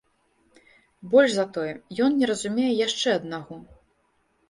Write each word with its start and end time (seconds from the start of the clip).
Больш 1.11 1.35
за 1.35 1.45
тое, 1.59 1.73
ён 2.07 2.19
не 2.25 2.33
разумее 2.35 2.69
яшчэ 2.87 3.09
аднаго. 3.23 3.65